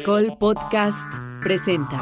[0.00, 1.12] Caracol Podcast
[1.42, 2.00] presenta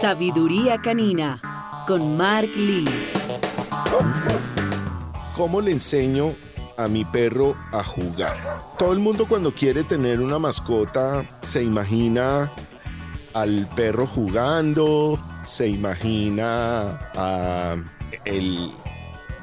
[0.00, 1.40] Sabiduría Canina
[1.88, 2.84] con Mark Lee.
[5.36, 6.34] ¿Cómo le enseño
[6.76, 8.36] a mi perro a jugar?
[8.78, 12.48] Todo el mundo cuando quiere tener una mascota se imagina
[13.34, 17.74] al perro jugando, se imagina a
[18.24, 18.70] el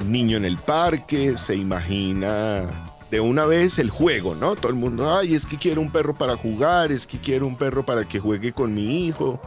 [0.05, 2.63] niño en el parque, se imagina
[3.11, 4.55] de una vez el juego, ¿no?
[4.55, 7.57] Todo el mundo, ay, es que quiero un perro para jugar, es que quiero un
[7.57, 9.39] perro para que juegue con mi hijo,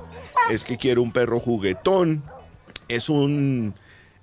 [0.51, 2.23] es que quiero un perro juguetón.
[2.89, 3.75] Es un,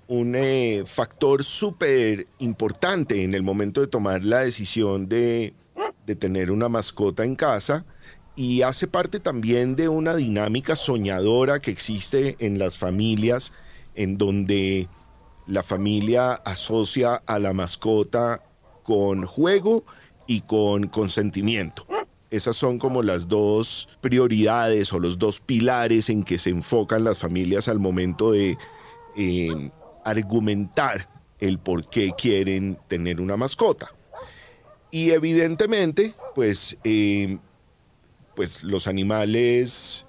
[0.08, 5.54] un eh, factor súper importante en el momento de tomar la decisión de,
[6.06, 7.84] de tener una mascota en casa
[8.34, 13.52] y hace parte también de una dinámica soñadora que existe en las familias
[13.94, 14.88] en donde
[15.46, 18.42] la familia asocia a la mascota
[18.88, 19.84] con juego
[20.26, 21.86] y con consentimiento.
[22.30, 27.18] Esas son como las dos prioridades o los dos pilares en que se enfocan las
[27.18, 28.56] familias al momento de
[29.14, 29.70] eh,
[30.06, 31.06] argumentar
[31.38, 33.92] el por qué quieren tener una mascota.
[34.90, 37.36] Y evidentemente, pues, eh,
[38.34, 40.06] pues los animales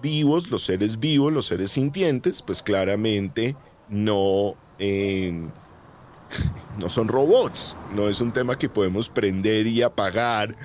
[0.00, 3.56] vivos, los seres vivos, los seres sintientes, pues claramente
[3.88, 5.48] no eh,
[6.78, 10.56] no son robots, no es un tema que podemos prender y apagar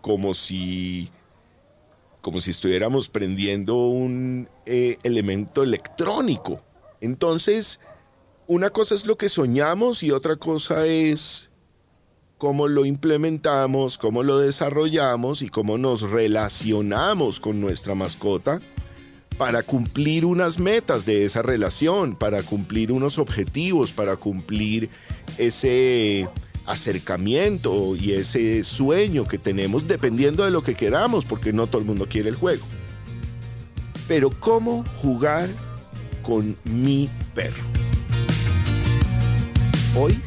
[0.00, 1.10] como si
[2.20, 6.62] como si estuviéramos prendiendo un eh, elemento electrónico.
[7.00, 7.80] Entonces,
[8.46, 11.50] una cosa es lo que soñamos y otra cosa es
[12.38, 18.60] cómo lo implementamos, cómo lo desarrollamos y cómo nos relacionamos con nuestra mascota
[19.36, 24.90] para cumplir unas metas de esa relación, para cumplir unos objetivos, para cumplir
[25.38, 26.28] ese
[26.66, 31.86] acercamiento y ese sueño que tenemos dependiendo de lo que queramos, porque no todo el
[31.86, 32.64] mundo quiere el juego.
[34.06, 35.48] Pero ¿cómo jugar
[36.22, 37.62] con mi perro?
[39.96, 40.18] Hoy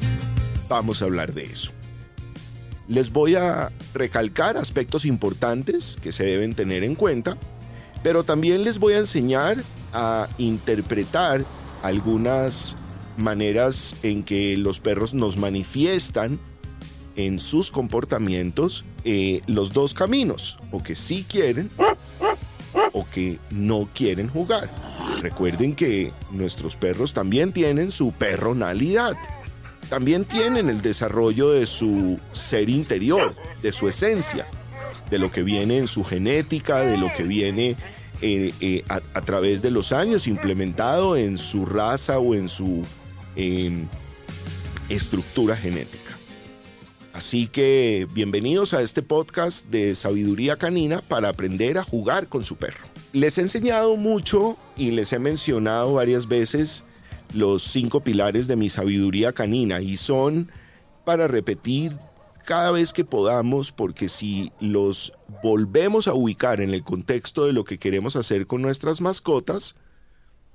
[0.68, 1.72] vamos a hablar de eso.
[2.88, 7.38] Les voy a recalcar aspectos importantes que se deben tener en cuenta
[8.06, 9.58] pero también les voy a enseñar
[9.92, 11.44] a interpretar
[11.82, 12.78] algunas
[13.18, 16.40] maneras en que los perros nos manifiestan
[17.16, 21.72] en sus comportamientos eh, los dos caminos, o que sí quieren
[22.94, 24.70] o que no quieren jugar.
[25.24, 29.18] Recuerden que nuestros perros también tienen su personalidad,
[29.90, 34.46] también tienen el desarrollo de su ser interior, de su esencia
[35.10, 37.76] de lo que viene en su genética, de lo que viene
[38.22, 42.82] eh, eh, a, través de los años implementado en su raza o en su
[43.36, 43.88] em,
[44.90, 46.18] estructura genética.
[47.14, 52.58] Así que bienvenidos a este podcast de sabiduría canina para aprender a jugar con su
[52.58, 52.88] perro.
[53.14, 56.84] Les he enseñado mucho y les he mencionado varias veces
[57.34, 60.52] los cinco pilares de mi sabiduría canina y son
[61.06, 61.94] para repetir
[62.46, 65.14] cada vez que podamos, porque si los
[65.44, 69.76] volvemos a ubicar en el contexto de lo que queremos hacer con nuestras mascotas,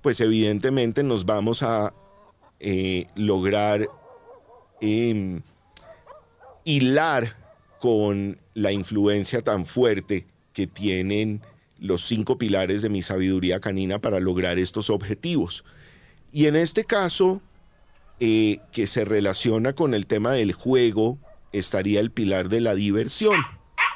[0.00, 1.92] pues evidentemente nos vamos a
[2.60, 3.88] eh, lograr
[4.80, 5.42] em,
[6.64, 7.36] hilar
[7.80, 11.42] con la influencia tan fuerte que tienen
[11.78, 15.64] los cinco pilares de mi sabiduría canina para lograr estos objetivos.
[16.32, 17.40] Y en este caso,
[18.20, 21.18] eh, que se relaciona con el tema del juego,
[21.52, 23.36] estaría el pilar de la diversión.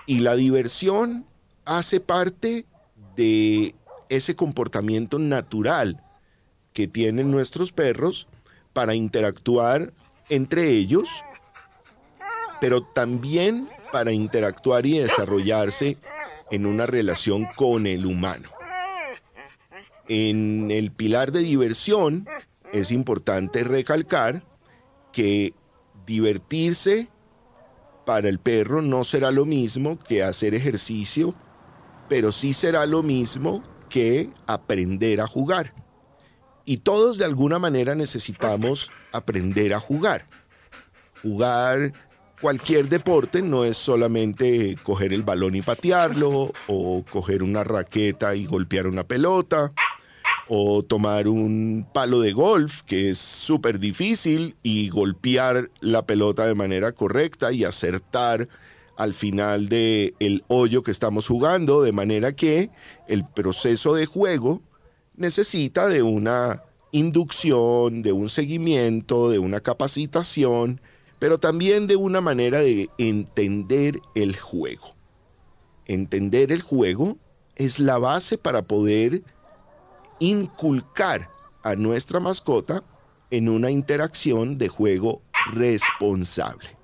[0.06, 1.26] Y la diversión
[1.64, 2.66] hace parte
[3.16, 3.74] de
[4.08, 6.02] ese comportamiento natural
[6.72, 8.26] que tienen nuestros perros
[8.72, 9.92] para interactuar
[10.28, 11.22] entre ellos,
[12.60, 15.98] pero también para interactuar y desarrollarse
[16.50, 18.50] en una relación con el humano.
[20.08, 22.28] En el pilar de diversión
[22.72, 24.42] es importante recalcar
[25.12, 25.54] que
[26.04, 27.08] divertirse
[28.04, 31.34] para el perro no será lo mismo que hacer ejercicio,
[32.08, 35.74] pero sí será lo mismo que aprender a jugar.
[36.64, 40.26] Y todos de alguna manera necesitamos aprender a jugar.
[41.22, 41.92] Jugar
[42.40, 48.46] cualquier deporte no es solamente coger el balón y patearlo o coger una raqueta y
[48.46, 49.72] golpear una pelota
[50.48, 56.54] o tomar un palo de golf, que es súper difícil, y golpear la pelota de
[56.54, 58.48] manera correcta y acertar
[58.96, 62.70] al final del el hoyo que estamos jugando, de manera que
[63.08, 64.62] el proceso de juego
[65.16, 66.62] necesita de una
[66.92, 70.80] inducción, de un seguimiento, de una capacitación,
[71.18, 74.94] pero también de una manera de entender el juego.
[75.86, 77.18] Entender el juego
[77.56, 79.22] es la base para poder
[80.18, 81.28] inculcar
[81.62, 82.82] a nuestra mascota
[83.30, 85.22] en una interacción de juego
[85.52, 86.76] responsable.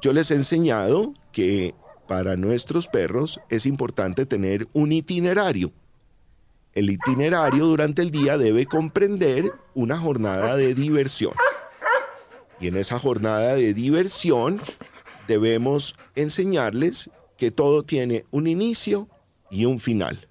[0.00, 1.74] Yo les he enseñado que
[2.06, 5.72] para nuestros perros es importante tener un itinerario.
[6.72, 11.32] El itinerario durante el día debe comprender una jornada de diversión.
[12.60, 14.60] Y en esa jornada de diversión
[15.26, 19.08] debemos enseñarles que todo tiene un inicio
[19.50, 20.25] y un final.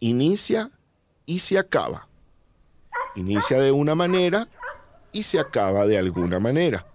[0.00, 0.70] Inicia
[1.26, 2.08] y se acaba.
[3.16, 4.48] Inicia de una manera
[5.12, 6.86] y se acaba de alguna manera.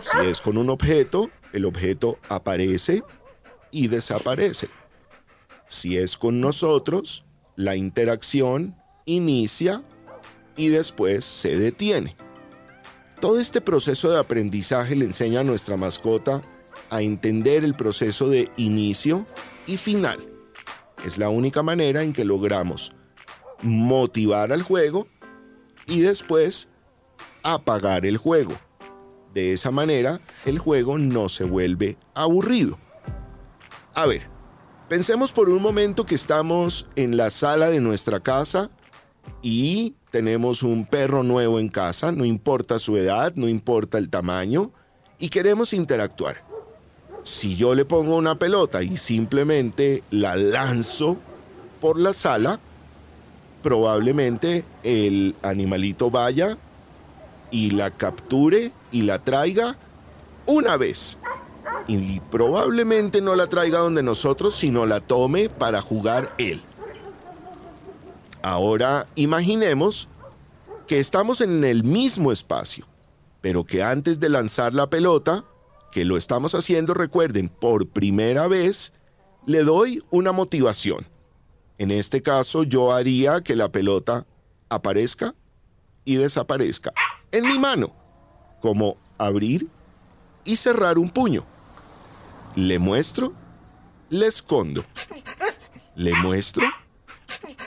[0.00, 3.02] Si es con un objeto, el objeto aparece
[3.72, 4.68] y desaparece.
[5.66, 7.24] Si es con nosotros,
[7.56, 9.82] la interacción inicia
[10.56, 12.16] y después se detiene.
[13.20, 16.42] Todo este proceso de aprendizaje le enseña a nuestra mascota
[16.88, 19.26] a entender el proceso de inicio
[19.66, 20.18] y final.
[21.04, 22.92] Es la única manera en que logramos
[23.62, 25.06] motivar al juego
[25.86, 26.68] y después
[27.42, 28.52] apagar el juego.
[29.34, 32.78] De esa manera, el juego no se vuelve aburrido.
[33.94, 34.28] A ver,
[34.88, 38.70] pensemos por un momento que estamos en la sala de nuestra casa
[39.42, 44.72] y tenemos un perro nuevo en casa, no importa su edad, no importa el tamaño,
[45.18, 46.49] y queremos interactuar.
[47.24, 51.16] Si yo le pongo una pelota y simplemente la lanzo
[51.80, 52.58] por la sala,
[53.62, 56.56] probablemente el animalito vaya
[57.50, 59.76] y la capture y la traiga
[60.46, 61.18] una vez.
[61.86, 66.62] Y probablemente no la traiga donde nosotros, sino la tome para jugar él.
[68.42, 70.08] Ahora imaginemos
[70.86, 72.86] que estamos en el mismo espacio,
[73.40, 75.44] pero que antes de lanzar la pelota,
[75.92, 78.92] que lo estamos haciendo, recuerden, por primera vez,
[79.46, 81.06] le doy una motivación.
[81.78, 84.26] En este caso yo haría que la pelota
[84.68, 85.34] aparezca
[86.04, 86.92] y desaparezca
[87.32, 87.92] en mi mano,
[88.60, 89.68] como abrir
[90.44, 91.44] y cerrar un puño.
[92.56, 93.32] Le muestro,
[94.08, 94.84] le escondo.
[95.94, 96.66] Le muestro,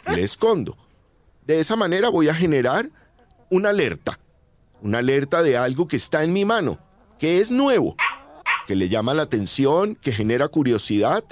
[0.07, 0.77] le escondo.
[1.45, 2.89] De esa manera voy a generar
[3.49, 4.19] una alerta,
[4.81, 6.79] una alerta de algo que está en mi mano,
[7.19, 7.95] que es nuevo,
[8.67, 11.23] que le llama la atención, que genera curiosidad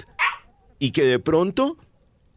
[0.78, 1.76] y que de pronto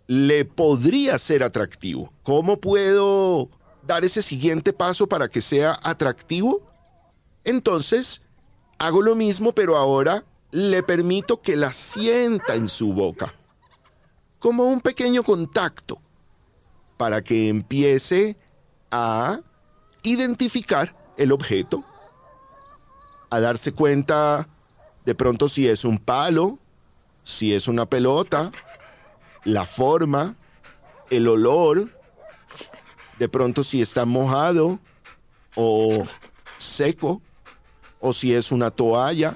[0.07, 2.13] le podría ser atractivo.
[2.23, 3.49] ¿Cómo puedo
[3.83, 6.61] dar ese siguiente paso para que sea atractivo?
[7.43, 8.21] Entonces,
[8.77, 13.33] hago lo mismo, pero ahora le permito que la sienta en su boca,
[14.39, 16.01] como un pequeño contacto,
[16.97, 18.37] para que empiece
[18.91, 19.41] a
[20.03, 21.83] identificar el objeto,
[23.29, 24.47] a darse cuenta
[25.05, 26.59] de pronto si es un palo,
[27.23, 28.51] si es una pelota,
[29.43, 30.35] la forma,
[31.09, 31.89] el olor,
[33.19, 34.79] de pronto si está mojado
[35.55, 36.03] o
[36.57, 37.21] seco,
[37.99, 39.35] o si es una toalla,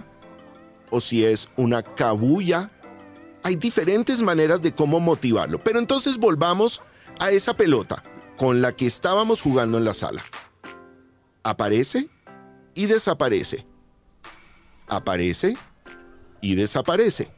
[0.90, 2.72] o si es una cabulla.
[3.44, 5.60] Hay diferentes maneras de cómo motivarlo.
[5.60, 6.82] Pero entonces volvamos
[7.20, 8.04] a esa pelota
[8.38, 10.24] con la que estábamos jugando en la sala.
[11.44, 12.10] Aparece
[12.74, 13.66] y desaparece.
[14.90, 15.56] Aparece
[16.42, 17.30] y desaparece.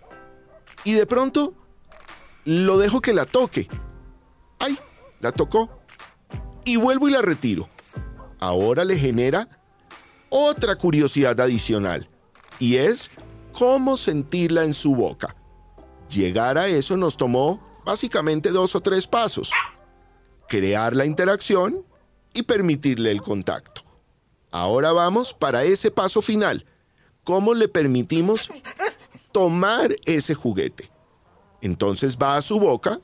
[0.83, 1.53] Y de pronto
[2.45, 3.67] lo dejo que la toque.
[4.59, 4.77] ¡Ay!
[5.19, 5.69] La tocó.
[6.65, 7.67] Y vuelvo y la retiro.
[8.39, 9.47] Ahora le genera
[10.29, 12.09] otra curiosidad adicional.
[12.59, 13.11] Y es
[13.53, 15.35] cómo sentirla en su boca.
[16.09, 19.51] Llegar a eso nos tomó básicamente dos o tres pasos.
[20.47, 21.85] Crear la interacción
[22.33, 23.83] y permitirle el contacto.
[24.51, 26.65] Ahora vamos para ese paso final.
[27.23, 28.49] ¿Cómo le permitimos
[29.31, 30.91] tomar ese juguete?
[31.61, 32.99] Entonces va a su boca,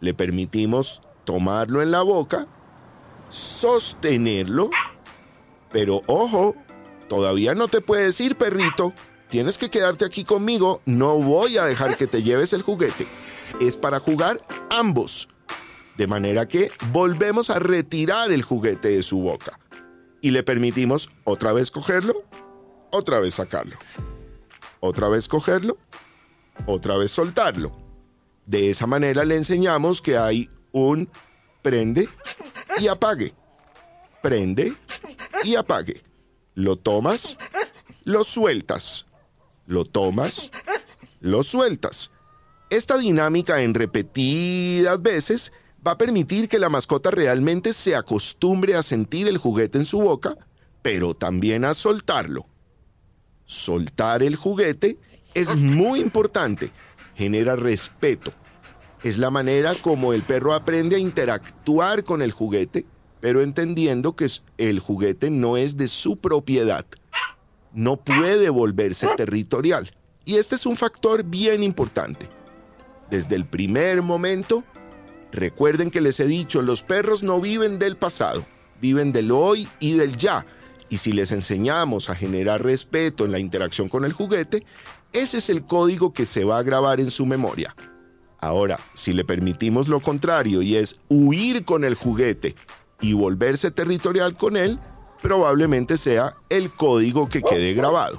[0.00, 2.48] le permitimos tomarlo en la boca,
[3.28, 4.70] sostenerlo,
[5.70, 6.56] pero ojo,
[7.08, 8.92] todavía no te puedes ir, perrito.
[9.28, 13.06] Tienes que quedarte aquí conmigo, no voy a dejar que te lleves el juguete.
[13.60, 14.40] Es para jugar
[14.70, 15.28] ambos.
[15.96, 19.58] De manera que volvemos a retirar el juguete de su boca
[20.20, 22.22] y le permitimos otra vez cogerlo,
[22.90, 23.76] otra vez sacarlo,
[24.80, 25.78] otra vez cogerlo
[26.66, 27.72] otra vez soltarlo.
[28.46, 31.08] De esa manera le enseñamos que hay un
[31.62, 32.08] prende
[32.78, 33.34] y apague.
[34.22, 34.74] Prende
[35.44, 36.02] y apague.
[36.54, 37.36] Lo tomas,
[38.04, 39.06] lo sueltas.
[39.66, 40.50] Lo tomas,
[41.20, 42.10] lo sueltas.
[42.70, 45.52] Esta dinámica en repetidas veces
[45.86, 50.00] va a permitir que la mascota realmente se acostumbre a sentir el juguete en su
[50.00, 50.36] boca,
[50.80, 52.46] pero también a soltarlo.
[53.48, 54.98] Soltar el juguete
[55.32, 56.70] Es muy importante,
[57.14, 58.30] genera respeto.
[59.02, 62.84] Es la manera como el perro aprende a interactuar con el juguete,
[63.20, 64.28] pero entendiendo que
[64.58, 66.84] el juguete no es de su propiedad.
[67.72, 69.94] No puede volverse territorial.
[70.26, 72.28] Y este es un factor bien importante.
[73.10, 74.62] Desde el primer momento,
[75.32, 78.44] recuerden que les he dicho, los perros no viven del pasado,
[78.78, 80.44] viven del hoy y del ya.
[80.90, 84.64] Y si les enseñamos a generar respeto en la interacción con el juguete,
[85.12, 87.74] ese es el código que se va a grabar en su memoria.
[88.40, 92.54] Ahora, si le permitimos lo contrario y es huir con el juguete
[93.00, 94.78] y volverse territorial con él,
[95.20, 98.18] probablemente sea el código que quede grabado.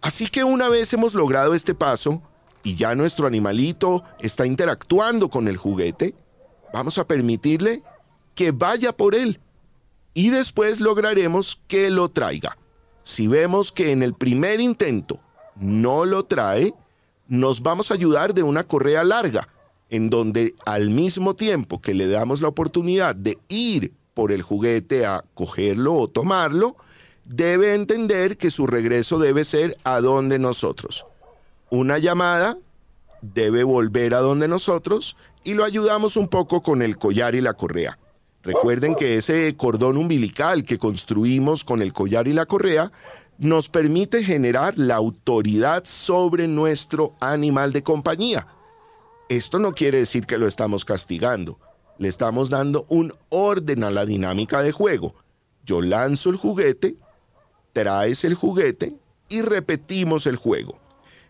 [0.00, 2.22] Así que una vez hemos logrado este paso
[2.62, 6.14] y ya nuestro animalito está interactuando con el juguete,
[6.72, 7.82] vamos a permitirle
[8.34, 9.38] que vaya por él
[10.14, 12.56] y después lograremos que lo traiga.
[13.02, 15.20] Si vemos que en el primer intento
[15.56, 16.74] no lo trae,
[17.28, 19.48] nos vamos a ayudar de una correa larga,
[19.88, 25.06] en donde al mismo tiempo que le damos la oportunidad de ir por el juguete
[25.06, 26.76] a cogerlo o tomarlo,
[27.24, 31.06] debe entender que su regreso debe ser a donde nosotros.
[31.70, 32.56] Una llamada
[33.22, 37.54] debe volver a donde nosotros y lo ayudamos un poco con el collar y la
[37.54, 37.98] correa.
[38.42, 42.90] Recuerden que ese cordón umbilical que construimos con el collar y la correa
[43.36, 48.46] nos permite generar la autoridad sobre nuestro animal de compañía.
[49.28, 51.58] Esto no quiere decir que lo estamos castigando,
[51.98, 55.14] le estamos dando un orden a la dinámica de juego.
[55.64, 56.96] Yo lanzo el juguete,
[57.72, 58.94] traes el juguete
[59.28, 60.78] y repetimos el juego.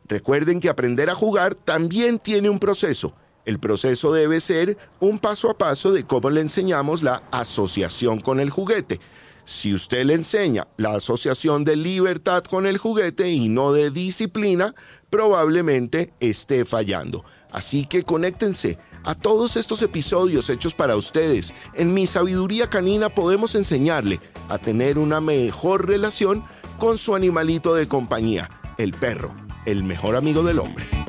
[0.06, 3.14] Recuerden que aprender a jugar también tiene un proceso
[3.44, 8.40] el proceso debe ser un paso a paso de cómo le enseñamos la asociación con
[8.40, 9.00] el juguete.
[9.44, 14.74] Si usted le enseña la asociación de libertad con el juguete y no de disciplina,
[15.08, 17.24] probablemente esté fallando.
[17.50, 21.54] Así que conéctense a todos estos episodios hechos para ustedes.
[21.74, 26.44] En mi sabiduría canina podemos enseñarle a tener una mejor relación
[26.78, 30.99] con su animalito de compañía, el perro, el mejor amigo del hombre.